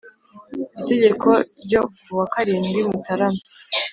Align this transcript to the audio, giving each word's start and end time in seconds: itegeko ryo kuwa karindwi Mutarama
itegeko 0.81 1.29
ryo 1.63 1.81
kuwa 2.01 2.25
karindwi 2.33 2.79
Mutarama 2.89 3.41